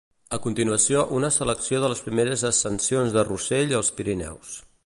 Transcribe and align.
A 0.35 0.37
continuació 0.45 1.03
una 1.17 1.29
selecció 1.35 1.83
de 1.83 1.91
les 1.93 2.03
primeres 2.07 2.47
ascensions 2.53 3.15
de 3.19 3.29
Russell 3.33 3.81
als 3.83 3.97
Pirineus. 4.01 4.61